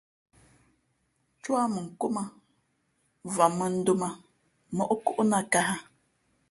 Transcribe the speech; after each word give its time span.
Tú 1.41 1.49
á 1.61 1.65
mʉnkóm 1.73 2.15
ā, 2.23 2.25
vam 3.35 3.51
mᾱndōm 3.59 4.01
ā 4.07 4.09
móʼ 4.77 4.91
kóʼnāt 5.05 5.45
kāhā? 5.53 5.75